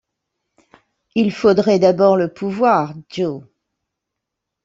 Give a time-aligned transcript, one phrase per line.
[1.13, 3.43] Il faudrait d’abord le pouvoir, Joe.